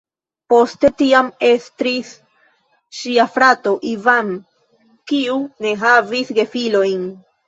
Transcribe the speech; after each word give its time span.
Poste 0.51 0.89
tiam 0.99 1.27
estris 1.49 2.13
ŝia 2.99 3.25
frato 3.35 3.73
"Ivan", 3.89 4.31
kiu 5.13 5.37
ne 5.67 5.75
havis 5.85 6.33
gefilojn. 6.39 7.05